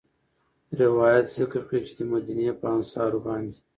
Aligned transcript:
روايت 0.81 1.25
ذکر 1.37 1.61
کړی 1.67 1.81
چې 1.87 1.93
د 1.99 2.01
مديني 2.13 2.45
په 2.59 2.65
انصارو 2.75 3.19
باندي 3.25 3.57